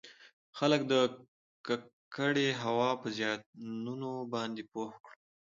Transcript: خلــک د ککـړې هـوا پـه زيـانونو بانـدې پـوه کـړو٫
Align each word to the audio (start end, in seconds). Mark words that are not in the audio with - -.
خلــک 0.57 0.81
د 0.91 0.93
ککـړې 1.67 2.47
هـوا 2.61 2.89
پـه 3.01 3.07
زيـانونو 3.17 4.11
بانـدې 4.31 4.63
پـوه 4.71 4.89
کـړو٫ 5.03 5.17